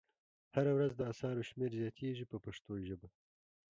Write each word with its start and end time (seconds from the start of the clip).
هره 0.55 0.71
ورځ 0.75 0.91
د 0.95 1.01
اثارو 1.11 1.47
شمېره 1.49 1.77
زیاتیږي 1.81 2.25
په 2.31 2.37
پښتو 2.45 2.71
ژبه. 2.87 3.07